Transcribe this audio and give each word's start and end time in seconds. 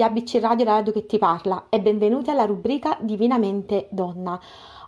di 0.00 0.02
ABC 0.02 0.38
Radio, 0.40 0.64
la 0.64 0.76
radio 0.76 0.92
che 0.92 1.04
ti 1.04 1.18
parla. 1.18 1.66
E 1.68 1.78
benvenuti 1.78 2.30
alla 2.30 2.46
rubrica 2.46 2.96
Divinamente 3.00 3.86
Donna. 3.90 4.40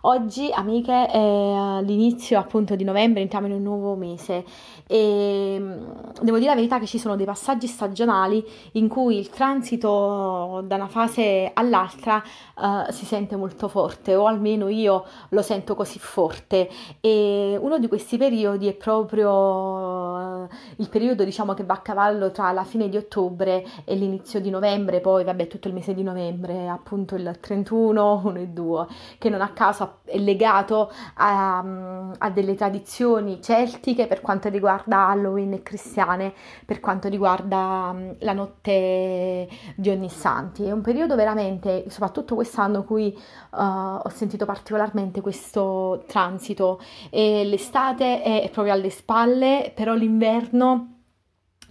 Oggi, 0.05 0.49
amiche, 0.51 1.05
è 1.05 1.81
l'inizio 1.83 2.37
appunto 2.39 2.75
di 2.75 2.83
novembre, 2.83 3.21
entriamo 3.21 3.45
in 3.45 3.53
un 3.53 3.61
nuovo 3.61 3.95
mese. 3.95 4.43
E 4.87 5.55
mm, 5.59 5.83
devo 6.21 6.37
dire 6.37 6.49
la 6.49 6.55
verità 6.55 6.79
che 6.79 6.87
ci 6.87 6.97
sono 6.97 7.15
dei 7.15 7.25
passaggi 7.25 7.67
stagionali 7.67 8.43
in 8.73 8.89
cui 8.89 9.17
il 9.17 9.29
transito 9.29 10.61
da 10.65 10.75
una 10.75 10.87
fase 10.87 11.51
all'altra 11.53 12.21
uh, 12.55 12.91
si 12.91 13.05
sente 13.05 13.37
molto 13.37 13.69
forte 13.69 14.15
o 14.15 14.25
almeno 14.25 14.67
io 14.67 15.05
lo 15.29 15.41
sento 15.41 15.75
così 15.75 15.99
forte. 15.99 16.69
E 16.99 17.57
uno 17.61 17.77
di 17.77 17.87
questi 17.87 18.17
periodi 18.17 18.67
è 18.67 18.73
proprio 18.73 20.02
il 20.77 20.89
periodo 20.89 21.23
diciamo 21.23 21.53
che 21.53 21.63
va 21.63 21.75
a 21.75 21.79
cavallo 21.79 22.31
tra 22.31 22.51
la 22.51 22.63
fine 22.63 22.89
di 22.89 22.97
ottobre 22.97 23.65
e 23.85 23.95
l'inizio 23.95 24.39
di 24.39 24.49
novembre, 24.49 24.99
poi 24.99 25.23
vabbè 25.23 25.47
tutto 25.47 25.67
il 25.67 25.73
mese 25.73 25.93
di 25.93 26.03
novembre, 26.03 26.67
appunto 26.67 27.15
il 27.15 27.37
31, 27.39 28.21
1 28.23 28.39
e 28.39 28.47
2, 28.47 28.87
che 29.17 29.29
non 29.29 29.41
a 29.41 29.49
caso 29.49 29.99
è 30.05 30.17
legato 30.17 30.91
a, 31.15 31.63
a, 32.17 32.29
delle 32.29 32.55
tradizioni 32.55 33.41
celtiche 33.41 34.07
per 34.07 34.21
quanto 34.21 34.49
riguarda 34.49 35.07
Halloween 35.07 35.53
e 35.53 35.63
cristiane 35.63 36.33
per 36.65 36.79
quanto 36.79 37.07
riguarda 37.07 37.95
la 38.19 38.33
notte 38.33 39.47
di 39.75 39.89
Ognissanti. 39.89 40.65
È 40.65 40.71
un 40.71 40.81
periodo 40.81 41.15
veramente, 41.15 41.85
soprattutto 41.89 42.35
quest'anno, 42.35 42.79
in 42.79 42.85
cui 42.85 43.17
uh, 43.51 43.99
ho 44.03 44.09
sentito 44.09 44.45
particolarmente 44.45 45.21
questo 45.21 46.03
transito. 46.07 46.79
E 47.09 47.43
l'estate 47.45 48.21
è 48.21 48.49
proprio 48.51 48.73
alle 48.73 48.89
spalle, 48.89 49.71
però 49.75 49.93
l'inverno 49.93 50.22
inverno 50.23 50.92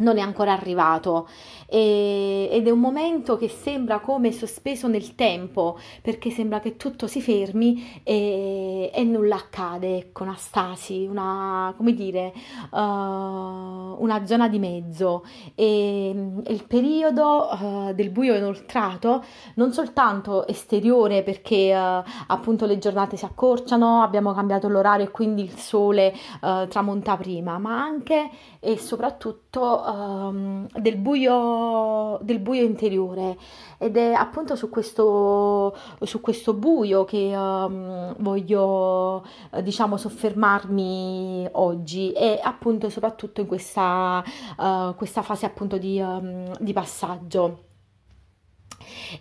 non 0.03 0.19
è 0.19 0.21
ancora 0.21 0.53
arrivato. 0.53 1.29
E, 1.67 2.51
ed 2.53 2.67
è 2.67 2.71
un 2.71 2.81
momento 2.81 3.39
che 3.39 3.49
sembra 3.49 4.01
come 4.01 4.31
sospeso 4.31 4.89
nel 4.89 5.15
tempo 5.15 5.79
perché 6.03 6.29
sembra 6.31 6.61
che 6.61 6.77
tutto 6.77 7.07
si 7.07 7.23
fermi 7.23 8.03
e, 8.03 8.91
e 8.93 9.05
nulla 9.05 9.37
accade, 9.37 9.97
ecco 9.97 10.25
una 10.25 10.37
stasi, 10.37 11.07
una, 11.07 11.73
come 11.77 11.95
dire, 11.95 12.33
uh, 12.71 12.77
una 12.77 14.27
zona 14.27 14.49
di 14.49 14.59
mezzo. 14.59 15.25
E, 15.55 16.09
e 16.45 16.53
il 16.53 16.65
periodo 16.67 17.49
uh, 17.51 17.95
del 17.95 18.11
buio 18.11 18.35
inoltrato 18.35 19.25
non 19.55 19.73
soltanto 19.73 20.47
esteriore 20.47 21.23
perché 21.23 21.75
uh, 21.75 22.03
appunto 22.27 22.67
le 22.67 22.79
giornate 22.79 23.17
si 23.17 23.25
accorciano, 23.25 24.03
abbiamo 24.03 24.35
cambiato 24.35 24.69
l'orario 24.69 25.07
e 25.07 25.11
quindi 25.11 25.43
il 25.43 25.57
sole 25.57 26.13
tramonta 26.69 27.17
prima, 27.17 27.59
ma 27.59 27.81
anche 27.81 28.29
e 28.61 28.79
soprattutto 28.79 29.83
um, 29.93 30.67
del, 30.75 30.97
buio, 30.97 32.19
del 32.23 32.39
buio 32.39 32.63
interiore 32.63 33.37
ed 33.79 33.97
è 33.97 34.13
appunto 34.13 34.57
su 34.57 34.69
questo, 34.69 35.77
su 36.01 36.21
questo 36.21 36.55
buio 36.55 37.05
che 37.05 37.33
um, 37.37 38.15
voglio 38.19 39.25
diciamo 39.63 39.97
soffermarmi 39.97 41.49
oggi 41.53 42.13
e 42.13 42.41
appunto 42.43 42.89
soprattutto 42.89 43.41
in 43.41 43.47
questa, 43.47 44.25
uh, 44.57 44.95
questa 44.95 45.23
fase 45.23 45.47
appunto 45.47 45.79
di, 45.79 46.01
um, 46.01 46.51
di 46.59 46.73
passaggio. 46.73 47.71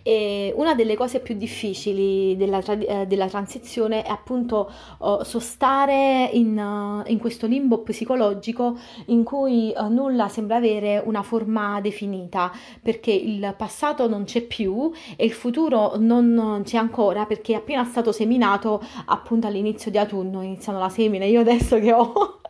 E 0.02 0.52
una 0.56 0.74
delle 0.74 0.96
cose 0.96 1.20
più 1.20 1.36
difficili 1.36 2.36
della, 2.36 2.62
eh, 2.64 3.06
della 3.06 3.26
transizione 3.26 4.02
è 4.02 4.10
appunto 4.10 4.70
oh, 4.98 5.24
sostare 5.24 6.30
in, 6.32 6.58
uh, 6.58 7.08
in, 7.10 7.18
questo 7.18 7.46
limbo 7.46 7.78
psicologico 7.78 8.78
in 9.06 9.24
cui 9.24 9.72
uh, 9.76 9.88
nulla 9.88 10.28
sembra 10.28 10.56
avere 10.56 11.02
una 11.04 11.22
forma 11.22 11.80
definita, 11.80 12.50
perché 12.80 13.12
il 13.12 13.54
passato 13.56 14.08
non 14.08 14.24
c'è 14.24 14.42
più 14.42 14.90
e 15.16 15.24
il 15.24 15.32
futuro 15.32 15.94
non 15.96 16.62
c'è 16.64 16.76
ancora 16.76 17.26
perché 17.26 17.52
è 17.52 17.56
appena 17.56 17.84
stato 17.84 18.12
seminato 18.12 18.82
appunto 19.06 19.46
all'inizio 19.46 19.90
di 19.90 19.98
autunno, 19.98 20.42
iniziano 20.42 20.78
la 20.78 20.88
semina. 20.88 21.24
Io 21.24 21.40
adesso 21.40 21.78
che 21.78 21.92
ho 21.92 22.40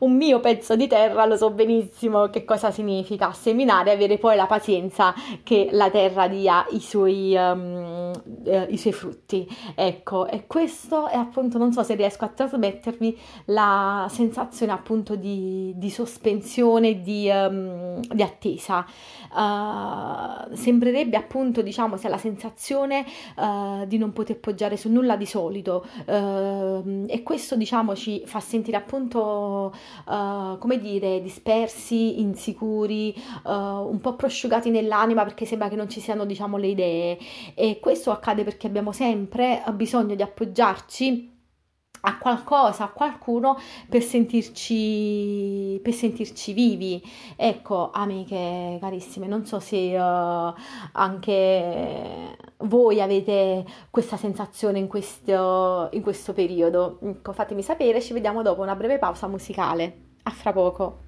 un 0.00 0.16
mio 0.16 0.40
pezzo 0.40 0.76
di 0.76 0.86
terra 0.86 1.24
lo 1.26 1.36
so 1.36 1.50
benissimo 1.50 2.28
che 2.28 2.44
cosa 2.44 2.70
significa 2.70 3.32
seminare 3.32 3.90
e 3.90 3.94
avere 3.94 4.18
poi 4.18 4.36
la 4.36 4.46
pazienza 4.46 5.14
che 5.42 5.68
la 5.72 5.90
terra 5.90 6.28
dia 6.28 6.66
i 6.70 6.80
suoi, 6.80 7.34
um, 7.36 8.12
eh, 8.44 8.66
i 8.70 8.76
suoi 8.76 8.92
frutti. 8.92 9.46
Ecco, 9.74 10.26
e 10.26 10.46
questo 10.46 11.08
è 11.08 11.16
appunto, 11.16 11.58
non 11.58 11.72
so 11.72 11.82
se 11.82 11.94
riesco 11.94 12.24
a 12.24 12.28
trasmettervi 12.28 13.18
la 13.46 14.06
sensazione 14.10 14.72
appunto 14.72 15.16
di, 15.16 15.72
di 15.76 15.90
sospensione, 15.90 17.00
di, 17.00 17.28
um, 17.30 18.00
di 18.00 18.22
attesa. 18.22 18.86
Uh, 19.32 20.54
sembrerebbe 20.54 21.16
appunto, 21.16 21.62
diciamo, 21.62 21.96
sia 21.96 22.08
la 22.08 22.18
sensazione 22.18 23.04
uh, 23.36 23.84
di 23.86 23.98
non 23.98 24.12
poter 24.12 24.38
poggiare 24.38 24.76
su 24.76 24.90
nulla 24.90 25.16
di 25.16 25.26
solito 25.26 25.86
uh, 26.06 27.04
e 27.06 27.22
questo, 27.22 27.56
diciamo, 27.56 27.94
ci 27.94 28.22
fa 28.26 28.40
sentire 28.40 28.76
appunto 28.76 29.72
uh, 30.06 30.58
come 30.58 30.78
dire, 30.78 31.20
dispersi, 31.20 32.20
insicuri, 32.20 33.14
uh, 33.44 33.50
un 33.50 33.98
po' 34.00 34.14
prosciugati 34.14 34.70
nell'anima 34.70 35.24
perché 35.24 35.44
sembra 35.44 35.68
che 35.68 35.76
non 35.76 35.88
ci 35.88 36.00
siano, 36.00 36.24
diciamo, 36.24 36.56
le 36.56 36.66
idee. 36.68 37.18
E 37.54 37.78
questo 37.80 38.10
accade 38.10 38.44
perché 38.44 38.66
abbiamo 38.66 38.92
sempre 38.92 39.62
bisogno 39.74 40.14
di 40.14 40.22
appoggiarci 40.22 41.34
a 42.06 42.18
qualcosa, 42.18 42.84
a 42.84 42.88
qualcuno 42.88 43.58
per 43.88 44.02
sentirci, 44.02 45.80
per 45.82 45.92
sentirci 45.92 46.52
vivi. 46.52 47.02
Ecco, 47.34 47.90
amiche 47.90 48.78
carissime, 48.80 49.26
non 49.26 49.44
so 49.44 49.58
se 49.60 49.96
uh, 49.96 50.54
anche 50.92 52.36
voi 52.58 53.00
avete 53.00 53.64
questa 53.90 54.16
sensazione 54.16 54.78
in 54.78 54.86
questo, 54.86 55.88
in 55.92 56.02
questo 56.02 56.32
periodo. 56.32 56.98
Ecco, 57.02 57.32
fatemi 57.32 57.62
sapere, 57.62 58.00
ci 58.00 58.12
vediamo 58.12 58.42
dopo 58.42 58.62
una 58.62 58.74
breve 58.74 58.98
pausa 58.98 59.26
musicale. 59.26 60.04
A 60.22 60.30
fra 60.30 60.52
poco. 60.52 61.04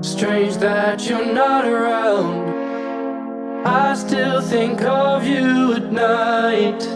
Strange 0.00 0.58
that 0.58 1.08
you're 1.08 1.32
not 1.32 1.64
around. 1.64 2.52
I 3.66 3.94
still 3.94 4.42
think 4.42 4.82
of 4.82 5.24
you 5.24 5.74
at 5.74 5.90
night. 5.90 6.86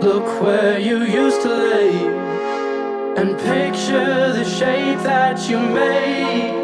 Look 0.00 0.26
where 0.40 0.78
you 0.78 1.02
used 1.02 1.42
to 1.42 1.48
lay 1.48 2.22
And 3.14 3.38
picture 3.38 4.32
the 4.32 4.44
shape 4.44 4.98
that 5.00 5.48
you 5.48 5.58
made 5.58 6.61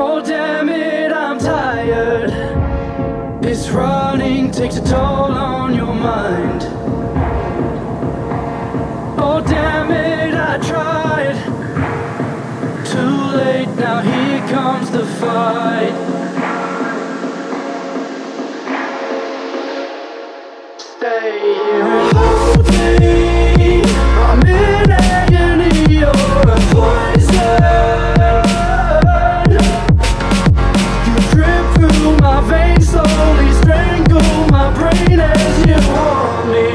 Oh 0.00 0.20
damn 0.24 0.68
it, 0.68 1.10
I'm 1.10 1.40
tired. 1.40 2.30
This 3.42 3.68
running 3.70 4.52
takes 4.52 4.76
a 4.76 4.84
toll 4.84 5.32
on 5.32 5.74
your 5.74 5.92
mind. 5.92 6.62
Oh 9.18 9.42
damn 9.44 9.90
it, 9.90 10.34
I 10.34 10.58
tried. 10.58 11.34
Too 12.86 13.36
late, 13.36 13.74
now 13.74 14.00
here 14.00 14.48
comes 14.48 14.88
the 14.92 15.04
fight 15.04 16.07
great 34.90 35.18
as 35.18 35.66
you 35.66 35.74
want 35.92 36.48
me. 36.48 36.68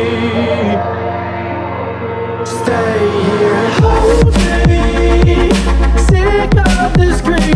Stay 2.45 3.00
here. 3.27 3.54
And 3.54 3.74
hold 3.83 4.25
me. 4.68 5.51
Sick 5.98 6.54
of 6.57 6.94
this 6.98 7.21
grief. 7.21 7.53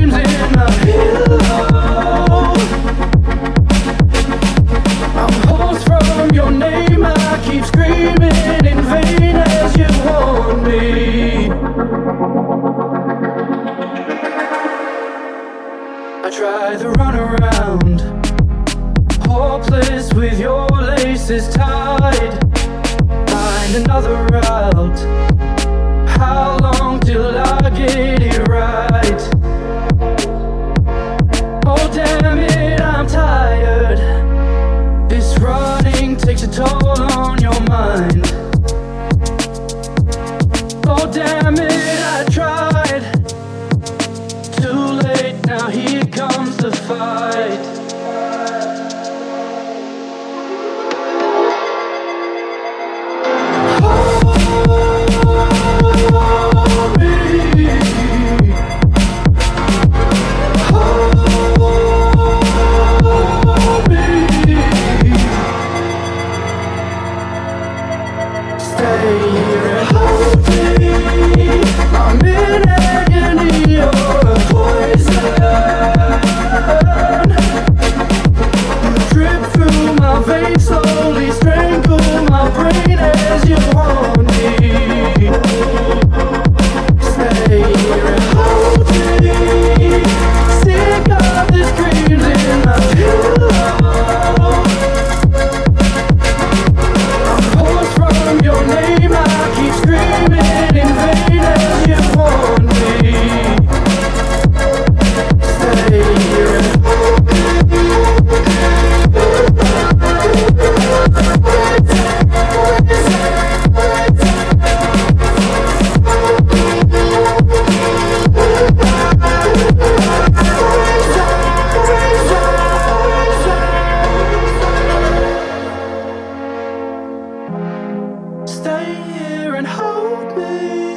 Stay 128.46 128.94
here 129.14 129.56
and 129.56 129.68
hold 129.68 130.38
me. 130.38 130.97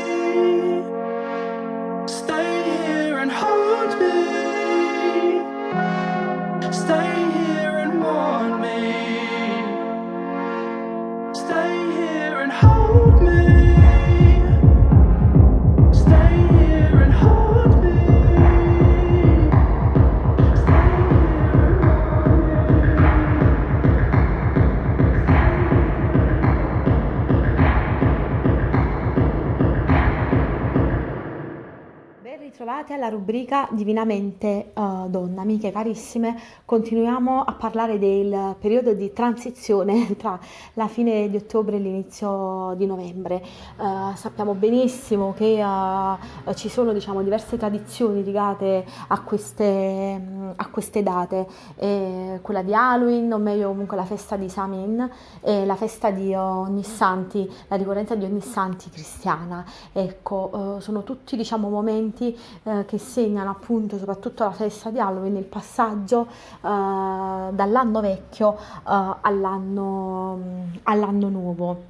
Rubrica 33.10 33.68
Divinamente 33.70 34.72
uh, 34.74 34.89
Donna, 35.08 35.43
amiche 35.43 35.70
carissime. 35.70 36.38
Continuiamo 36.64 37.43
a 37.43 37.52
parlare 37.52 37.99
del 37.99 38.55
periodo 38.58 38.93
di 38.93 39.12
transizione 39.12 40.14
tra 40.19 40.38
la 40.75 40.88
fine 40.88 41.29
di 41.29 41.37
ottobre 41.37 41.76
e 41.76 41.79
l'inizio 41.79 42.75
di 42.76 42.87
novembre. 42.87 43.43
Uh, 43.76 44.14
sappiamo 44.14 44.55
benissimo 44.55 45.32
che 45.32 45.62
uh, 45.62 46.55
ci 46.55 46.69
sono 46.69 46.93
diciamo, 46.93 47.23
diverse 47.23 47.56
tradizioni 47.56 48.25
legate 48.25 48.85
a 49.08 49.20
queste, 49.20 50.23
a 50.55 50.69
queste 50.69 51.02
date, 51.02 51.47
eh, 51.76 52.38
quella 52.43 52.62
di 52.62 52.75
Halloween, 52.75 53.32
o 53.32 53.38
meglio 53.38 53.69
comunque 53.69 53.97
la 53.97 54.05
festa 54.05 54.37
di 54.37 54.49
Samin 54.49 55.08
e 55.41 55.64
la 55.64 55.76
festa 55.76 56.11
di 56.11 56.35
Onnissanti, 56.35 57.50
la 57.69 57.76
ricorrenza 57.76 58.14
di 58.14 58.25
Onnissanti 58.25 58.91
cristiana. 58.91 59.64
Ecco, 59.93 60.79
sono 60.81 61.02
tutti 61.02 61.37
diciamo, 61.37 61.69
momenti 61.69 62.37
eh, 62.64 62.85
che 62.87 62.99
segnano 62.99 63.50
appunto 63.50 63.99
soprattutto 63.99 64.45
la 64.45 64.50
festa 64.50 64.89
di 64.90 64.99
Halloween, 64.99 65.37
il 65.37 65.44
passaggio 65.44 66.26
eh, 66.26 66.59
dall'anno 66.61 68.00
vecchio 68.00 68.54
eh, 68.56 69.16
all'anno, 69.20 70.38
all'anno 70.85 71.28
nuovo. 71.28 71.89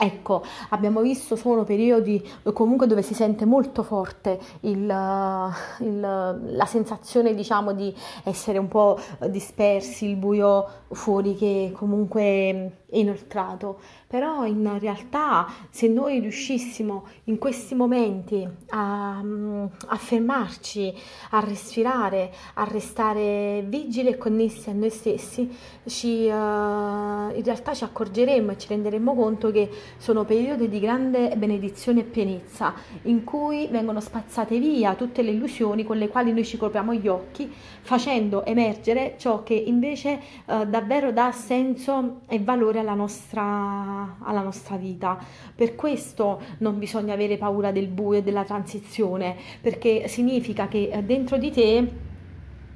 Ecco, 0.00 0.44
abbiamo 0.68 1.00
visto 1.00 1.34
sono 1.34 1.64
periodi 1.64 2.24
comunque 2.52 2.86
dove 2.86 3.02
si 3.02 3.14
sente 3.14 3.44
molto 3.44 3.82
forte 3.82 4.38
il, 4.60 4.82
il, 4.82 6.00
la 6.00 6.66
sensazione, 6.66 7.34
diciamo, 7.34 7.72
di 7.72 7.92
essere 8.22 8.58
un 8.58 8.68
po' 8.68 8.96
dispersi, 9.28 10.06
il 10.06 10.14
buio 10.14 10.66
fuori 10.90 11.34
che 11.34 11.72
comunque 11.74 12.22
è 12.22 12.70
inoltrato. 12.90 13.80
Però 14.06 14.46
in 14.46 14.78
realtà 14.78 15.46
se 15.68 15.88
noi 15.88 16.20
riuscissimo 16.20 17.06
in 17.24 17.36
questi 17.36 17.74
momenti 17.74 18.48
a, 18.68 19.18
a 19.18 19.96
fermarci, 19.96 20.94
a 21.30 21.40
respirare, 21.40 22.32
a 22.54 22.64
restare 22.64 23.64
vigili 23.66 24.08
e 24.08 24.16
connessi 24.16 24.70
a 24.70 24.72
noi 24.72 24.90
stessi, 24.90 25.54
ci, 25.86 26.26
uh, 26.26 26.30
in 26.30 27.42
realtà 27.44 27.74
ci 27.74 27.84
accorgeremmo 27.84 28.52
e 28.52 28.58
ci 28.58 28.68
renderemmo 28.68 29.14
conto 29.14 29.50
che 29.50 29.68
sono 29.96 30.24
periodi 30.24 30.68
di 30.68 30.80
grande 30.80 31.34
benedizione 31.36 32.00
e 32.00 32.04
pienezza, 32.04 32.74
in 33.02 33.24
cui 33.24 33.68
vengono 33.70 34.00
spazzate 34.00 34.58
via 34.58 34.94
tutte 34.94 35.22
le 35.22 35.30
illusioni 35.30 35.84
con 35.84 35.96
le 35.96 36.08
quali 36.08 36.32
noi 36.32 36.44
ci 36.44 36.56
copriamo 36.56 36.94
gli 36.94 37.08
occhi, 37.08 37.50
facendo 37.80 38.44
emergere 38.44 39.14
ciò 39.18 39.42
che 39.42 39.54
invece 39.54 40.20
uh, 40.46 40.64
davvero 40.66 41.12
dà 41.12 41.32
senso 41.32 42.20
e 42.28 42.38
valore 42.38 42.80
alla 42.80 42.94
nostra 42.94 44.16
alla 44.20 44.42
nostra 44.42 44.76
vita. 44.76 45.18
Per 45.54 45.74
questo 45.74 46.40
non 46.58 46.78
bisogna 46.78 47.14
avere 47.14 47.36
paura 47.36 47.72
del 47.72 47.88
buio 47.88 48.18
e 48.18 48.22
della 48.22 48.44
transizione, 48.44 49.36
perché 49.60 50.08
significa 50.08 50.68
che 50.68 50.90
eh, 50.92 51.02
dentro 51.02 51.36
di 51.36 51.50
te 51.50 52.06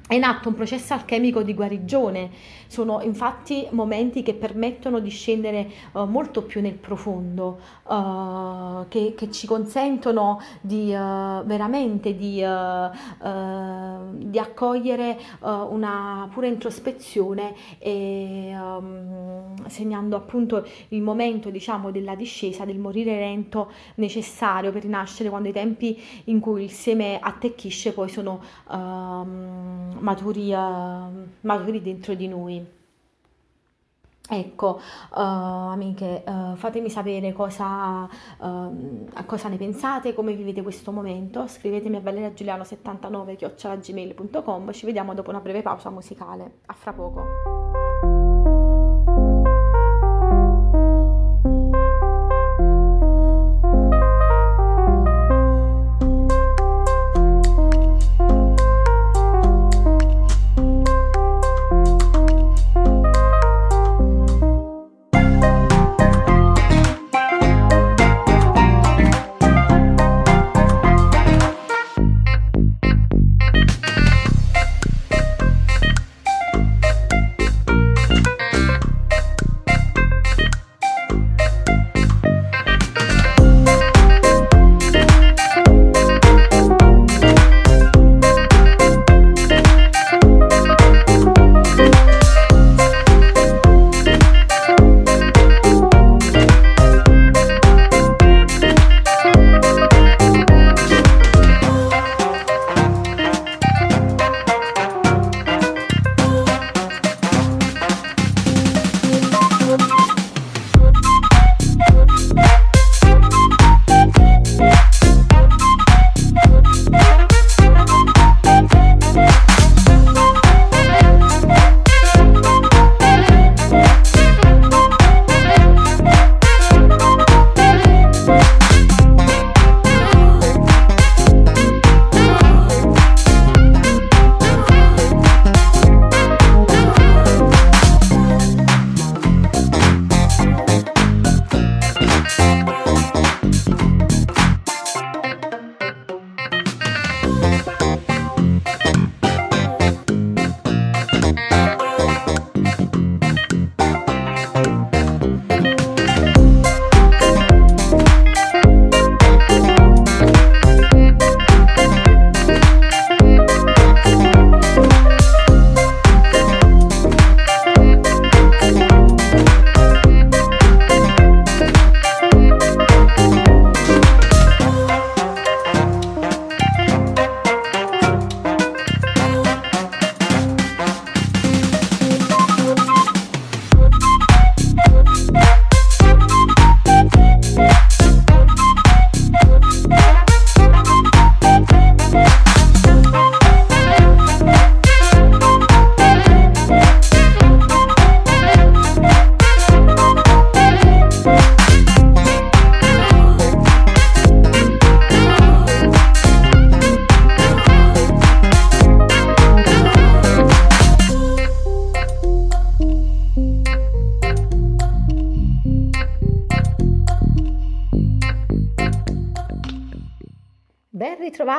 è 0.05 0.15
in 0.15 0.23
atto 0.23 0.49
un 0.49 0.55
processo 0.55 0.93
alchemico 0.93 1.43
di 1.43 1.53
guarigione, 1.53 2.29
sono 2.67 3.01
infatti 3.01 3.67
momenti 3.69 4.21
che 4.21 4.33
permettono 4.33 4.99
di 4.99 5.09
scendere 5.09 5.69
uh, 5.93 6.03
molto 6.03 6.43
più 6.43 6.59
nel 6.59 6.73
profondo, 6.73 7.59
uh, 7.83 8.85
che, 8.89 9.13
che, 9.15 9.31
ci 9.31 9.47
consentono 9.47 10.41
di 10.59 10.93
uh, 10.93 11.43
veramente 11.45 12.15
di, 12.15 12.43
di 14.13 14.39
accogliere 14.39 15.17
una 15.41 16.27
pura 16.31 16.47
introspezione 16.47 17.53
e 17.79 18.53
um, 18.53 19.53
segnando 19.67 20.15
appunto 20.15 20.67
il 20.89 21.01
momento 21.01 21.49
diciamo 21.49 21.91
della 21.91 22.15
discesa, 22.15 22.65
del 22.65 22.77
morire 22.77 23.17
lento 23.17 23.71
necessario 23.95 24.71
per 24.71 24.81
rinascere 24.81 25.29
quando 25.29 25.49
i 25.49 25.53
tempi 25.53 26.01
in 26.25 26.39
cui 26.39 26.63
il 26.63 26.71
seme 26.71 27.19
attecchisce 27.21 27.93
poi 27.93 28.09
sono 28.09 28.41
um, 28.69 29.92
maturi, 29.99 30.53
maturi 31.41 31.81
dentro 31.81 32.13
di 32.13 32.27
noi. 32.27 32.81
Ecco, 34.29 34.79
uh, 35.11 35.19
amiche, 35.19 36.23
uh, 36.25 36.55
fatemi 36.55 36.89
sapere 36.89 37.33
cosa, 37.33 38.07
uh, 38.37 39.05
cosa 39.25 39.49
ne 39.49 39.57
pensate, 39.57 40.13
come 40.13 40.33
vivete 40.33 40.61
questo 40.61 40.93
momento. 40.93 41.45
Scrivetemi 41.45 41.97
a 41.97 41.99
valeriagiuliano79.gmail.com. 41.99 44.71
Ci 44.71 44.85
vediamo 44.85 45.13
dopo 45.13 45.29
una 45.29 45.41
breve 45.41 45.61
pausa 45.61 45.89
musicale. 45.89 46.59
A 46.67 46.73
fra 46.73 46.93
poco. 46.93 47.82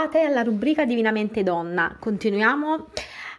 Ben 0.04 0.10
ritrovate 0.10 0.20
alla 0.20 0.42
rubrica 0.42 0.84
Divinamente 0.84 1.42
Donna. 1.42 1.96
Continuiamo, 1.98 2.88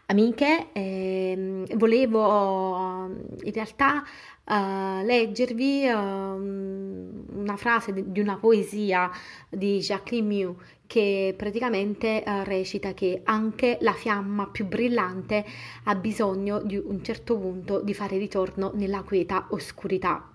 amiche. 0.07 0.67
Eh, 0.73 1.63
volevo 1.75 3.05
in 3.43 3.51
realtà 3.53 4.03
uh, 4.45 5.05
leggervi 5.05 5.87
uh, 5.87 7.39
una 7.39 7.55
frase 7.55 7.93
di 8.11 8.19
una 8.19 8.37
poesia 8.37 9.11
di 9.49 9.79
Jacqueline 9.79 10.27
Mew 10.27 10.55
che 10.87 11.33
praticamente 11.37 12.23
uh, 12.25 12.43
recita 12.43 12.93
che 12.93 13.21
anche 13.23 13.77
la 13.81 13.93
fiamma 13.93 14.47
più 14.47 14.65
brillante 14.65 15.45
ha 15.83 15.95
bisogno 15.95 16.61
di 16.61 16.77
un 16.77 17.03
certo 17.03 17.37
punto 17.37 17.81
di 17.81 17.93
fare 17.93 18.17
ritorno 18.17 18.71
nella 18.73 19.01
quieta 19.03 19.47
oscurità. 19.49 20.31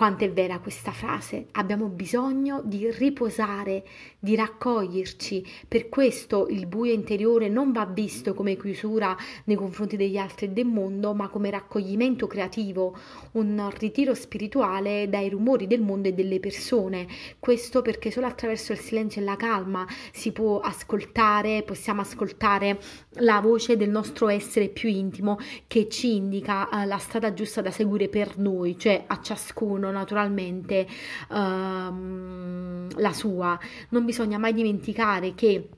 Quanto 0.00 0.24
è 0.24 0.32
vera 0.32 0.60
questa 0.60 0.92
frase? 0.92 1.48
Abbiamo 1.52 1.88
bisogno 1.88 2.62
di 2.64 2.90
riposare, 2.90 3.84
di 4.18 4.34
raccoglierci. 4.34 5.44
Per 5.68 5.90
questo 5.90 6.46
il 6.48 6.64
buio 6.64 6.94
interiore 6.94 7.50
non 7.50 7.70
va 7.70 7.84
visto 7.84 8.32
come 8.32 8.56
chiusura 8.56 9.14
nei 9.44 9.56
confronti 9.56 9.98
degli 9.98 10.16
altri 10.16 10.46
e 10.46 10.48
del 10.52 10.64
mondo, 10.64 11.12
ma 11.12 11.28
come 11.28 11.50
raccoglimento 11.50 12.26
creativo, 12.26 12.96
un 13.32 13.70
ritiro 13.76 14.14
spirituale 14.14 15.06
dai 15.10 15.28
rumori 15.28 15.66
del 15.66 15.82
mondo 15.82 16.08
e 16.08 16.14
delle 16.14 16.40
persone. 16.40 17.06
Questo 17.38 17.82
perché 17.82 18.10
solo 18.10 18.24
attraverso 18.24 18.72
il 18.72 18.78
silenzio 18.78 19.20
e 19.20 19.24
la 19.24 19.36
calma 19.36 19.86
si 20.12 20.32
può 20.32 20.60
ascoltare, 20.60 21.62
possiamo 21.62 22.00
ascoltare 22.00 22.80
la 23.16 23.40
voce 23.40 23.76
del 23.76 23.90
nostro 23.90 24.28
essere 24.30 24.68
più 24.68 24.88
intimo 24.88 25.36
che 25.66 25.90
ci 25.90 26.16
indica 26.16 26.70
uh, 26.72 26.86
la 26.86 26.96
strada 26.96 27.34
giusta 27.34 27.60
da 27.60 27.70
seguire 27.70 28.08
per 28.08 28.38
noi, 28.38 28.78
cioè 28.78 29.04
a 29.06 29.20
ciascuno 29.20 29.88
naturalmente 29.90 30.86
uh, 31.28 31.34
la 31.34 33.12
sua. 33.12 33.58
Non 33.90 34.04
bisogna 34.04 34.38
mai 34.38 34.52
dimenticare 34.52 35.34
che 35.34 35.68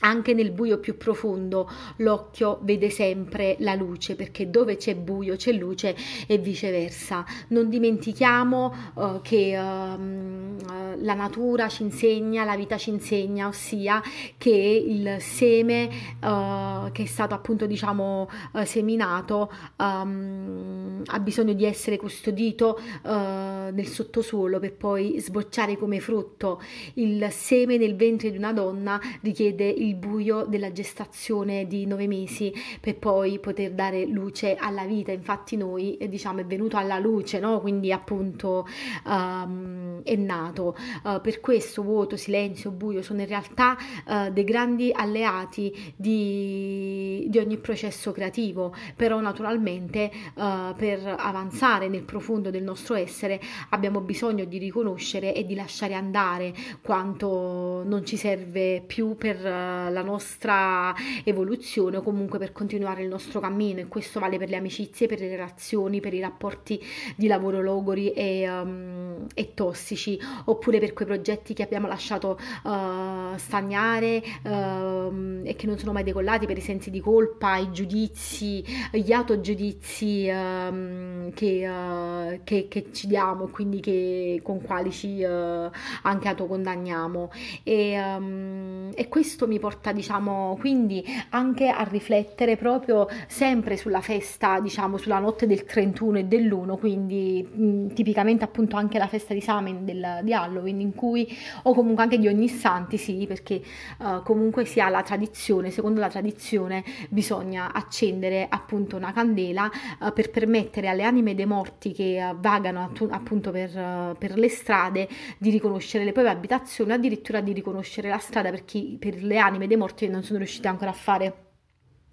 anche 0.00 0.34
nel 0.34 0.50
buio 0.50 0.78
più 0.78 0.96
profondo 0.96 1.70
l'occhio 1.96 2.58
vede 2.62 2.90
sempre 2.90 3.56
la 3.60 3.74
luce 3.74 4.16
perché 4.16 4.50
dove 4.50 4.76
c'è 4.76 4.94
buio 4.96 5.36
c'è 5.36 5.52
luce 5.52 5.96
e 6.26 6.38
viceversa. 6.38 7.24
Non 7.48 7.68
dimentichiamo 7.68 8.74
uh, 8.94 9.20
che 9.22 9.56
uh, 9.56 10.96
la 11.00 11.14
natura 11.14 11.68
ci 11.68 11.82
insegna, 11.82 12.44
la 12.44 12.56
vita 12.56 12.76
ci 12.76 12.90
insegna, 12.90 13.48
ossia 13.48 14.02
che 14.38 14.50
il 14.50 15.16
seme 15.20 15.88
uh, 16.20 16.90
che 16.92 17.02
è 17.02 17.06
stato 17.06 17.34
appunto 17.34 17.66
diciamo 17.66 18.28
seminato 18.64 19.50
um, 19.76 21.02
ha 21.06 21.18
bisogno 21.20 21.52
di 21.52 21.64
essere 21.64 21.96
custodito 21.96 22.80
nel 23.02 23.86
sottosuolo 23.86 24.58
per 24.58 24.74
poi 24.74 25.18
sbocciare 25.18 25.76
come 25.76 26.00
frutto. 26.00 26.60
Il 26.94 27.26
seme 27.30 27.76
nel 27.76 27.96
ventre 27.96 28.30
di 28.30 28.36
una 28.36 28.52
donna 28.52 29.00
richiede 29.20 29.68
il 29.68 29.81
il 29.82 29.96
buio 29.96 30.44
della 30.46 30.72
gestazione 30.72 31.66
di 31.66 31.86
nove 31.86 32.06
mesi 32.06 32.52
per 32.80 32.96
poi 32.96 33.38
poter 33.38 33.72
dare 33.72 34.06
luce 34.06 34.54
alla 34.54 34.84
vita. 34.84 35.12
Infatti 35.12 35.56
noi 35.56 35.96
eh, 35.96 36.08
diciamo 36.08 36.40
è 36.40 36.44
venuto 36.44 36.76
alla 36.76 36.98
luce, 36.98 37.38
no? 37.38 37.60
quindi 37.60 37.92
appunto 37.92 38.66
um, 39.04 40.02
è 40.02 40.16
nato. 40.16 40.76
Uh, 41.02 41.20
per 41.20 41.40
questo 41.40 41.82
vuoto, 41.82 42.16
silenzio, 42.16 42.70
buio 42.70 43.02
sono 43.02 43.20
in 43.20 43.26
realtà 43.26 43.76
uh, 44.06 44.30
dei 44.30 44.44
grandi 44.44 44.90
alleati 44.92 45.94
di, 45.96 47.26
di, 47.28 47.38
ogni 47.38 47.58
processo 47.58 48.12
creativo, 48.12 48.74
però 48.96 49.20
naturalmente 49.20 50.10
uh, 50.34 50.74
per 50.76 51.14
avanzare 51.18 51.88
nel 51.88 52.02
profondo 52.02 52.50
del 52.50 52.62
nostro 52.62 52.94
essere 52.94 53.40
abbiamo 53.70 54.00
bisogno 54.00 54.44
di 54.44 54.58
riconoscere 54.58 55.34
e 55.34 55.44
di 55.44 55.54
lasciare 55.54 55.94
andare 55.94 56.54
quanto 56.80 57.82
non 57.84 58.04
ci 58.04 58.16
serve 58.16 58.82
più 58.86 59.16
per 59.16 59.44
la 59.90 60.02
nostra 60.02 60.94
evoluzione 61.24 61.98
o 61.98 62.02
comunque 62.02 62.38
per 62.38 62.52
continuare 62.52 63.02
il 63.02 63.08
nostro 63.08 63.40
cammino 63.40 63.80
e 63.80 63.88
questo 63.88 64.20
vale 64.20 64.38
per 64.38 64.48
le 64.48 64.56
amicizie, 64.56 65.06
per 65.06 65.20
le 65.20 65.28
relazioni, 65.28 66.00
per 66.00 66.14
i 66.14 66.20
rapporti 66.20 66.80
di 67.16 67.26
lavoro 67.26 67.60
logori 67.60 68.12
e, 68.12 68.48
um, 68.48 69.26
e 69.34 69.54
tossici 69.54 70.18
oppure 70.46 70.78
per 70.78 70.92
quei 70.92 71.06
progetti 71.06 71.54
che 71.54 71.62
abbiamo 71.62 71.86
lasciato 71.86 72.38
uh, 72.64 73.36
stagnare 73.36 74.22
uh, 74.44 75.40
e 75.44 75.54
che 75.56 75.66
non 75.66 75.78
sono 75.78 75.92
mai 75.92 76.04
decollati 76.04 76.46
per 76.46 76.56
i 76.56 76.60
sensi 76.60 76.90
di 76.90 77.00
colpa, 77.00 77.56
i 77.56 77.70
giudizi, 77.72 78.64
gli 78.92 79.12
autogiudizi 79.12 80.28
uh, 80.28 81.30
che, 81.34 82.40
che, 82.44 82.68
che, 82.68 82.86
ci 82.92 83.06
diamo 83.06 83.48
quindi 83.48 83.80
che, 83.80 84.40
con 84.42 84.60
quali 84.62 84.90
ci 84.90 85.22
uh, 85.22 85.70
anche 86.02 86.28
autocondanniamo. 86.28 87.30
E, 87.62 88.00
um, 88.00 88.90
e 88.94 89.08
questo 89.08 89.46
mi 89.46 89.58
porta 89.62 89.92
diciamo 89.92 90.56
quindi 90.58 91.04
anche 91.30 91.68
a 91.68 91.84
riflettere 91.84 92.56
proprio 92.56 93.06
sempre 93.28 93.76
sulla 93.76 94.00
festa 94.00 94.58
diciamo 94.58 94.96
sulla 94.96 95.20
notte 95.20 95.46
del 95.46 95.64
31 95.64 96.18
e 96.18 96.24
dell'1 96.24 96.76
quindi 96.78 97.46
mh, 97.48 97.92
tipicamente 97.94 98.42
appunto 98.42 98.74
anche 98.74 98.98
la 98.98 99.06
festa 99.06 99.34
di 99.34 99.40
Samen 99.40 99.84
del, 99.84 100.18
di 100.24 100.32
Halloween 100.32 100.80
in 100.80 100.94
cui 100.96 101.28
o 101.62 101.74
comunque 101.74 102.02
anche 102.02 102.18
di 102.18 102.26
ogni 102.26 102.48
santi 102.48 102.98
sì 102.98 103.24
perché 103.28 103.62
uh, 103.98 104.22
comunque 104.24 104.64
si 104.64 104.80
ha 104.80 104.88
la 104.88 105.02
tradizione 105.02 105.70
secondo 105.70 106.00
la 106.00 106.08
tradizione 106.08 106.82
bisogna 107.08 107.72
accendere 107.72 108.46
appunto 108.48 108.96
una 108.96 109.12
candela 109.12 109.70
uh, 110.00 110.12
per 110.12 110.30
permettere 110.30 110.88
alle 110.88 111.04
anime 111.04 111.36
dei 111.36 111.46
morti 111.46 111.92
che 111.92 112.20
uh, 112.20 112.36
vagano 112.36 112.82
attu- 112.82 113.12
appunto 113.12 113.52
per, 113.52 114.16
per, 114.18 114.36
le 114.36 114.48
strade 114.48 115.08
di 115.38 115.50
riconoscere 115.50 116.02
le 116.04 116.10
proprie 116.10 116.34
abitazioni 116.34 116.90
addirittura 116.92 117.40
di 117.40 117.52
riconoscere 117.52 118.08
la 118.08 118.18
strada 118.18 118.50
per 118.50 118.64
chi 118.64 118.96
per 118.98 119.22
le 119.22 119.38
anime 119.38 119.50
anime 119.52 119.66
dei 119.66 119.76
morti 119.76 120.08
non 120.08 120.22
sono 120.22 120.38
riusciti 120.38 120.66
ancora 120.66 120.90
a 120.90 120.94
fare 120.94 121.51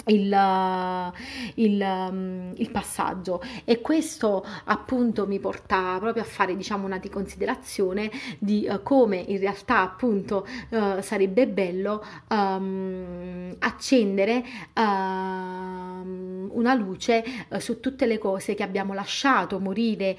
il, 0.06 1.12
il, 1.56 1.82
um, 1.82 2.54
il, 2.56 2.72
passaggio. 2.72 3.42
E 3.66 3.82
questo 3.82 4.46
appunto 4.66 5.28
mi 5.28 5.40
porta 5.40 5.98
proprio 6.00 6.24
a 6.24 6.26
fare 6.26 6.56
diciamo 6.56 6.86
una 6.86 6.98
di 6.98 7.10
considerazione 7.10 8.10
di 8.40 8.68
uh, 8.70 8.82
come 8.82 9.18
in 9.18 9.40
realtà 9.40 9.82
appunto 9.82 10.48
uh, 10.70 11.02
sarebbe 11.02 11.48
bello 11.48 12.04
um, 12.30 13.56
accendere 13.60 14.44
uh, 14.74 14.82
una 16.52 16.74
luce 16.74 17.24
su 17.60 17.80
tutte 17.80 18.06
le 18.06 18.18
cose 18.18 18.56
che 18.56 18.64
abbiamo 18.64 18.94
lasciato 18.94 19.60
morire 19.60 20.16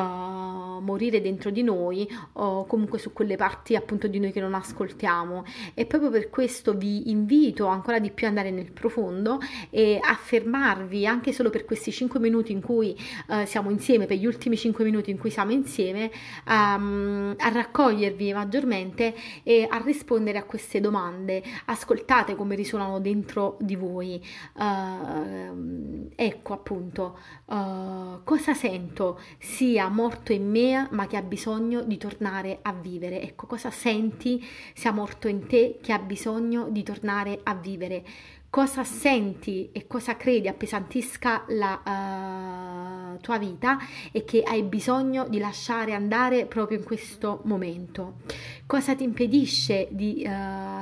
morire 0.80 1.20
dentro 1.20 1.50
di 1.50 1.62
noi 1.62 2.08
o 2.32 2.66
comunque 2.66 2.98
su 2.98 3.12
quelle 3.12 3.36
parti 3.36 3.76
appunto 3.76 4.08
di 4.08 4.18
noi 4.18 4.32
che 4.32 4.40
non 4.40 4.54
ascoltiamo. 4.54 5.44
E 5.74 5.86
proprio 5.86 6.10
per 6.10 6.28
questo 6.28 6.74
vi 6.74 7.10
invito 7.10 7.66
ancora 7.66 8.00
di 8.00 8.10
più 8.10 8.26
ad 8.26 8.36
andare 8.36 8.52
nel 8.52 8.72
profondo 8.72 9.38
e 9.70 10.00
a 10.02 10.14
fermarvi 10.16 11.06
anche 11.06 11.32
solo 11.32 11.48
per 11.48 11.64
questi 11.64 11.92
5 11.92 12.18
minuti 12.18 12.50
in 12.50 12.60
cui 12.60 12.96
eh, 13.28 13.46
siamo 13.46 13.70
insieme, 13.70 14.06
per 14.06 14.16
gli 14.16 14.26
ultimi 14.26 14.56
5 14.56 14.82
minuti 14.82 15.12
in 15.12 15.18
cui 15.18 15.30
siamo 15.30 15.52
insieme, 15.52 16.10
um, 16.48 17.34
a 17.38 17.48
raccogliervi 17.50 18.15
coinvolgervi 18.16 18.32
maggiormente 18.32 19.14
e 19.42 19.66
a 19.68 19.80
rispondere 19.84 20.38
a 20.38 20.44
queste 20.44 20.80
domande. 20.80 21.42
Ascoltate 21.66 22.34
come 22.34 22.56
risuonano 22.56 22.98
dentro 22.98 23.56
di 23.60 23.76
voi. 23.76 24.24
Uh, 24.54 26.08
ecco 26.14 26.52
appunto 26.52 27.18
uh, 27.46 28.22
cosa 28.24 28.54
sento 28.54 29.20
sia 29.38 29.88
morto 29.88 30.32
in 30.32 30.48
me 30.48 30.88
ma 30.90 31.06
che 31.06 31.16
ha 31.16 31.22
bisogno 31.22 31.82
di 31.82 31.98
tornare 31.98 32.58
a 32.62 32.72
vivere. 32.72 33.20
Ecco 33.20 33.46
cosa 33.46 33.70
senti 33.70 34.44
sia 34.74 34.92
morto 34.92 35.28
in 35.28 35.46
te 35.46 35.78
che 35.80 35.92
ha 35.92 35.98
bisogno 35.98 36.68
di 36.70 36.82
tornare 36.82 37.40
a 37.42 37.54
vivere 37.54 38.04
cosa 38.48 38.84
senti 38.84 39.68
e 39.72 39.86
cosa 39.86 40.16
credi 40.16 40.48
appesantisca 40.48 41.44
la 41.48 41.82
uh, 41.84 42.75
tua 43.16 43.38
vita 43.38 43.78
e 44.12 44.24
che 44.24 44.42
hai 44.42 44.62
bisogno 44.62 45.26
di 45.28 45.38
lasciare 45.38 45.92
andare 45.94 46.46
proprio 46.46 46.78
in 46.78 46.84
questo 46.84 47.40
momento. 47.44 48.18
Cosa 48.66 48.94
ti 48.94 49.04
impedisce 49.04 49.88
di 49.90 50.22
uh, 50.24 50.30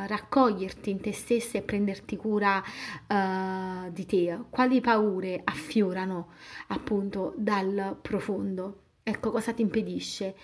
raccoglierti 0.06 0.90
in 0.90 1.00
te 1.00 1.12
stessa 1.12 1.58
e 1.58 1.62
prenderti 1.62 2.16
cura 2.16 2.62
uh, 3.08 3.90
di 3.90 4.06
te? 4.06 4.38
Quali 4.50 4.80
paure 4.80 5.40
affiorano 5.44 6.28
appunto 6.68 7.34
dal 7.36 7.96
profondo? 8.00 8.78
Ecco 9.02 9.30
cosa 9.30 9.52
ti 9.52 9.60
impedisce. 9.60 10.34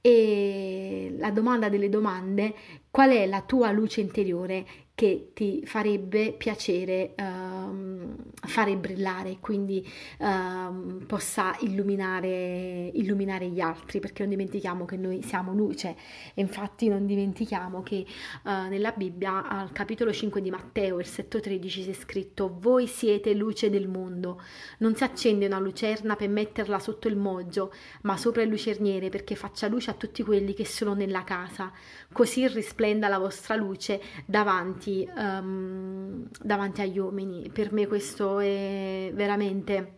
E 0.00 1.14
la 1.18 1.30
domanda 1.30 1.68
delle 1.68 1.90
domande, 1.90 2.54
qual 2.90 3.10
è 3.10 3.26
la 3.26 3.42
tua 3.42 3.70
luce 3.72 4.00
interiore 4.00 4.85
che 4.96 5.32
ti 5.34 5.62
farebbe 5.66 6.32
piacere 6.32 7.12
um, 7.18 8.16
fare 8.32 8.76
brillare, 8.78 9.36
quindi 9.40 9.86
um, 10.20 11.04
possa 11.06 11.54
illuminare, 11.60 12.90
illuminare, 12.94 13.46
gli 13.48 13.60
altri, 13.60 14.00
perché 14.00 14.22
non 14.22 14.30
dimentichiamo 14.30 14.86
che 14.86 14.96
noi 14.96 15.22
siamo 15.22 15.52
luce 15.52 15.94
e 16.32 16.40
infatti 16.40 16.88
non 16.88 17.04
dimentichiamo 17.04 17.82
che 17.82 18.06
uh, 18.44 18.50
nella 18.70 18.92
Bibbia 18.92 19.46
al 19.46 19.70
capitolo 19.70 20.14
5 20.14 20.40
di 20.40 20.48
Matteo, 20.48 20.96
versetto 20.96 21.40
13, 21.40 21.84
c'è 21.84 21.92
scritto 21.92 22.56
voi 22.58 22.86
siete 22.86 23.34
luce 23.34 23.68
del 23.68 23.88
mondo, 23.88 24.40
non 24.78 24.96
si 24.96 25.04
accende 25.04 25.44
una 25.44 25.58
lucerna 25.58 26.16
per 26.16 26.30
metterla 26.30 26.78
sotto 26.78 27.06
il 27.06 27.16
moggio, 27.16 27.70
ma 28.04 28.16
sopra 28.16 28.40
il 28.40 28.48
lucerniere 28.48 29.10
perché 29.10 29.34
faccia 29.34 29.68
luce 29.68 29.90
a 29.90 29.94
tutti 29.94 30.22
quelli 30.22 30.54
che 30.54 30.64
sono 30.64 30.94
nella 30.94 31.22
casa, 31.22 31.70
così 32.12 32.48
risplenda 32.48 33.08
la 33.08 33.18
vostra 33.18 33.56
luce 33.56 34.00
davanti 34.24 34.84
davanti, 34.86 35.08
um, 35.16 36.28
davanti 36.40 36.80
agli 36.80 36.98
uomini. 36.98 37.50
Per 37.52 37.72
me 37.72 37.86
questo 37.86 38.38
è 38.38 39.10
veramente 39.12 39.92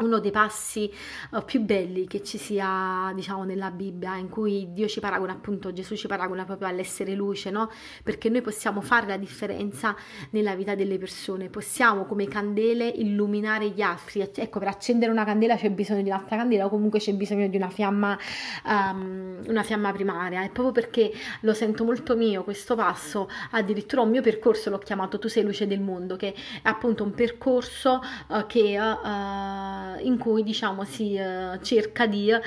uno 0.00 0.18
dei 0.18 0.30
passi 0.30 0.90
uh, 1.30 1.44
più 1.44 1.60
belli 1.60 2.06
che 2.06 2.22
ci 2.22 2.38
sia, 2.38 3.12
diciamo, 3.14 3.44
nella 3.44 3.70
Bibbia, 3.70 4.16
in 4.16 4.28
cui 4.28 4.72
Dio 4.72 4.88
ci 4.88 5.00
paragona, 5.00 5.32
appunto, 5.32 5.72
Gesù 5.72 5.96
ci 5.96 6.06
paragona 6.06 6.44
proprio 6.44 6.68
all'essere 6.68 7.14
luce, 7.14 7.50
no? 7.50 7.70
Perché 8.02 8.28
noi 8.28 8.42
possiamo 8.42 8.80
fare 8.80 9.06
la 9.06 9.16
differenza 9.16 9.94
nella 10.30 10.54
vita 10.54 10.74
delle 10.74 10.98
persone, 10.98 11.48
possiamo 11.48 12.04
come 12.06 12.26
candele 12.26 12.86
illuminare 12.88 13.68
gli 13.68 13.82
altri. 13.82 14.20
Ecco, 14.20 14.58
per 14.58 14.68
accendere 14.68 15.10
una 15.10 15.24
candela 15.24 15.56
c'è 15.56 15.70
bisogno 15.70 16.02
di 16.02 16.08
un'altra 16.08 16.36
candela 16.36 16.66
o 16.66 16.68
comunque 16.68 16.98
c'è 16.98 17.12
bisogno 17.14 17.48
di 17.48 17.56
una 17.56 17.70
fiamma, 17.70 18.18
um, 18.64 19.40
una 19.46 19.62
fiamma 19.62 19.92
primaria. 19.92 20.44
E 20.44 20.48
proprio 20.48 20.72
perché 20.72 21.12
lo 21.40 21.54
sento 21.54 21.84
molto 21.84 22.16
mio 22.16 22.42
questo 22.42 22.74
passo, 22.74 23.28
addirittura 23.50 24.02
un 24.02 24.10
mio 24.10 24.22
percorso 24.22 24.70
l'ho 24.70 24.78
chiamato 24.78 25.18
Tu 25.18 25.28
sei 25.28 25.44
luce 25.44 25.66
del 25.66 25.80
mondo, 25.80 26.16
che 26.16 26.32
è 26.32 26.68
appunto 26.68 27.04
un 27.04 27.12
percorso 27.12 28.00
uh, 28.28 28.46
che... 28.46 28.78
Uh, 28.78 29.89
in 30.00 30.18
cui 30.18 30.42
diciamo 30.42 30.84
si 30.84 31.16
uh, 31.16 31.60
cerca 31.60 32.06
di 32.06 32.30
uh, 32.30 32.38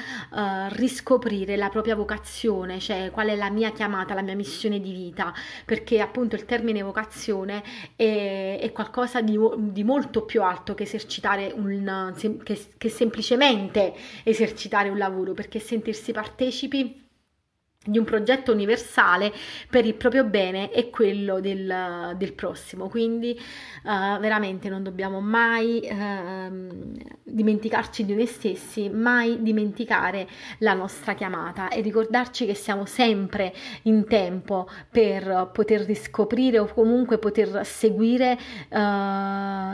riscoprire 0.70 1.56
la 1.56 1.70
propria 1.70 1.96
vocazione, 1.96 2.80
cioè 2.80 3.10
qual 3.12 3.28
è 3.28 3.36
la 3.36 3.50
mia 3.50 3.72
chiamata, 3.72 4.14
la 4.14 4.22
mia 4.22 4.36
missione 4.36 4.80
di 4.80 4.92
vita, 4.92 5.34
perché 5.66 6.00
appunto 6.00 6.36
il 6.36 6.46
termine 6.46 6.82
vocazione 6.82 7.64
è, 7.96 8.60
è 8.62 8.72
qualcosa 8.72 9.22
di, 9.22 9.38
di, 9.58 9.84
molto 9.84 10.24
più 10.24 10.42
alto 10.42 10.74
che 10.74 10.84
esercitare 10.84 11.52
un, 11.56 12.14
che, 12.44 12.66
che 12.78 12.90
semplicemente 12.90 13.94
esercitare 14.24 14.90
un 14.90 14.98
lavoro, 14.98 15.34
perché 15.34 15.60
sentirsi 15.60 16.12
partecipi 16.12 17.03
di 17.86 17.98
un 17.98 18.06
progetto 18.06 18.52
universale 18.52 19.32
per 19.70 19.86
il 19.86 19.96
proprio 19.96 20.24
bene 20.24 20.72
e 20.72 20.90
quello 20.90 21.40
del, 21.40 22.14
del 22.18 22.34
prossimo. 22.34 22.88
Quindi 22.88 23.38
uh, 23.84 24.20
veramente 24.20 24.70
non 24.70 24.84
dobbiamo 24.84 25.20
mai 25.20 25.82
uh, 25.84 26.98
dimenticarci 27.24 28.06
di 28.06 28.16
noi 28.16 28.26
stessi, 28.26 28.90
mai 28.90 29.42
dimenticare 29.42 30.28
la 30.60 30.74
nostra 30.74 31.14
chiamata 31.14 31.70
e 31.70 31.82
ricordarci 31.82 32.46
che 32.46 32.54
siamo 32.54 32.86
sempre 32.86 33.54
in 33.84 34.06
tempo 34.08 34.70
per 34.90 35.50
poter 35.52 35.82
riscoprire 35.82 36.60
o 36.60 36.66
comunque 36.66 37.18
poter 37.18 37.66
seguire 37.66 38.38
uh, 38.70 38.78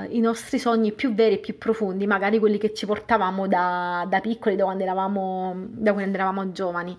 i 0.10 0.20
nostri 0.20 0.58
sogni 0.58 0.94
più 0.94 1.14
veri 1.14 1.36
e 1.36 1.40
più 1.40 1.58
profondi, 1.58 2.08
magari 2.08 2.40
quelli 2.40 2.58
che 2.58 2.74
ci 2.74 2.86
portavamo 2.86 3.48
da, 3.48 4.06
da 4.10 4.20
piccoli, 4.20 4.56
da 4.56 4.64
quando 4.64 4.84
eravamo, 4.84 5.54
da 5.70 5.94
quando 5.94 6.16
eravamo 6.16 6.52
giovani. 6.52 6.98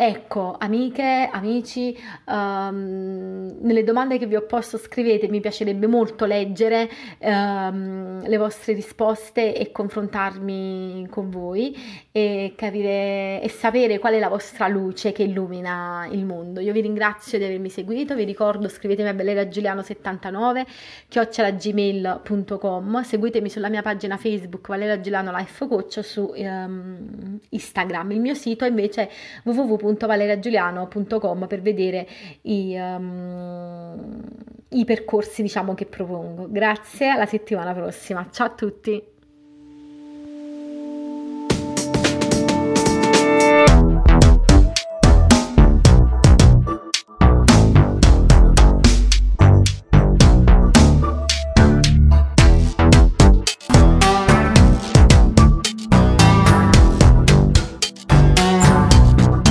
Ecco, 0.00 0.54
amiche, 0.56 1.28
amici, 1.32 1.92
um, 2.26 3.56
nelle 3.62 3.82
domande 3.82 4.16
che 4.16 4.26
vi 4.26 4.36
ho 4.36 4.46
posto 4.46 4.78
scrivete, 4.78 5.26
mi 5.26 5.40
piacerebbe 5.40 5.88
molto 5.88 6.24
leggere 6.24 6.88
um, 7.18 8.22
le 8.24 8.36
vostre 8.36 8.74
risposte 8.74 9.56
e 9.56 9.72
confrontarmi 9.72 11.08
con 11.10 11.30
voi 11.30 11.76
e 12.18 12.54
capire 12.56 13.40
e 13.42 13.48
sapere 13.48 13.98
qual 13.98 14.14
è 14.14 14.18
la 14.18 14.28
vostra 14.28 14.68
luce 14.68 15.12
che 15.12 15.22
illumina 15.22 16.06
il 16.10 16.24
mondo. 16.24 16.60
Io 16.60 16.72
vi 16.72 16.80
ringrazio 16.80 17.38
di 17.38 17.44
avermi 17.44 17.70
seguito, 17.70 18.14
vi 18.14 18.24
ricordo 18.24 18.68
scrivetemi 18.68 19.08
a 19.08 19.12
valeragiuliano79 19.12 20.64
chiocciolagmail.com 21.08 23.02
seguitemi 23.02 23.48
sulla 23.48 23.68
mia 23.68 23.82
pagina 23.82 24.16
Facebook 24.16 24.68
Valera 24.68 25.00
Giuliano 25.00 25.34
Life 25.36 25.66
Coach 25.66 26.04
su 26.04 26.32
um, 26.34 27.38
Instagram. 27.48 28.12
Il 28.12 28.20
mio 28.20 28.34
sito 28.34 28.64
è 28.64 28.68
invece 28.68 29.10
www 29.44 29.78
www.valeragiuliano.com 29.78 31.46
per 31.46 31.60
vedere 31.60 32.06
i, 32.42 32.74
um, 32.76 34.22
i 34.70 34.84
percorsi 34.84 35.42
diciamo 35.42 35.74
che 35.74 35.86
propongo. 35.86 36.46
Grazie, 36.50 37.08
alla 37.08 37.26
settimana 37.26 37.72
prossima. 37.72 38.26
Ciao 38.30 38.46
a 38.46 38.50
tutti! 38.50 39.16